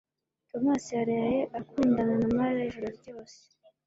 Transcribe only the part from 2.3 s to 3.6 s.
Mariya ijoro ryose.